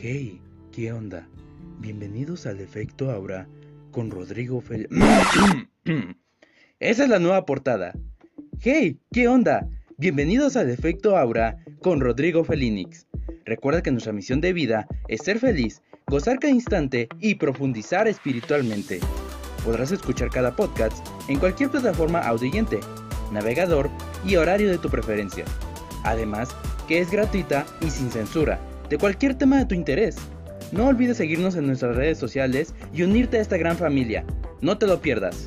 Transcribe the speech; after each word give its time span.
Hey, 0.00 0.40
¿qué 0.70 0.92
onda? 0.92 1.26
Bienvenidos 1.80 2.46
al 2.46 2.60
Efecto 2.60 3.10
Aura 3.10 3.48
con 3.90 4.12
Rodrigo 4.12 4.60
Fel... 4.60 4.88
Esa 6.78 7.02
es 7.02 7.08
la 7.08 7.18
nueva 7.18 7.44
portada. 7.44 7.94
Hey, 8.60 9.00
¿qué 9.10 9.26
onda? 9.26 9.68
Bienvenidos 9.96 10.56
al 10.56 10.70
Efecto 10.70 11.16
Aura 11.16 11.56
con 11.82 11.98
Rodrigo 11.98 12.44
Felinix. 12.44 13.08
Recuerda 13.44 13.82
que 13.82 13.90
nuestra 13.90 14.12
misión 14.12 14.40
de 14.40 14.52
vida 14.52 14.86
es 15.08 15.22
ser 15.24 15.40
feliz, 15.40 15.82
gozar 16.06 16.38
cada 16.38 16.54
instante 16.54 17.08
y 17.18 17.34
profundizar 17.34 18.06
espiritualmente. 18.06 19.00
Podrás 19.64 19.90
escuchar 19.90 20.30
cada 20.30 20.54
podcast 20.54 21.04
en 21.28 21.40
cualquier 21.40 21.70
plataforma 21.70 22.20
audiyente, 22.20 22.78
navegador 23.32 23.90
y 24.24 24.36
horario 24.36 24.70
de 24.70 24.78
tu 24.78 24.90
preferencia. 24.90 25.44
Además, 26.04 26.50
que 26.86 27.00
es 27.00 27.10
gratuita 27.10 27.66
y 27.80 27.90
sin 27.90 28.12
censura, 28.12 28.60
de 28.88 28.98
cualquier 28.98 29.34
tema 29.34 29.58
de 29.58 29.66
tu 29.66 29.74
interés. 29.74 30.16
No 30.72 30.86
olvides 30.86 31.16
seguirnos 31.16 31.56
en 31.56 31.66
nuestras 31.66 31.96
redes 31.96 32.18
sociales 32.18 32.74
y 32.92 33.02
unirte 33.02 33.38
a 33.38 33.40
esta 33.40 33.56
gran 33.56 33.76
familia. 33.76 34.24
No 34.60 34.76
te 34.78 34.86
lo 34.86 35.00
pierdas. 35.00 35.44